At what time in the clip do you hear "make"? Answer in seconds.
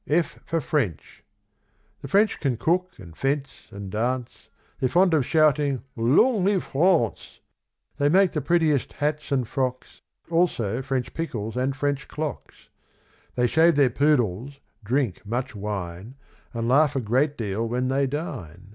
8.09-8.31